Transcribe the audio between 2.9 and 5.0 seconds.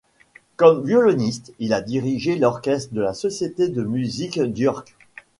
de la Société de Musique d'York.